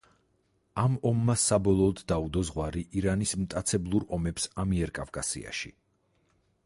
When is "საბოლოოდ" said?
1.41-2.01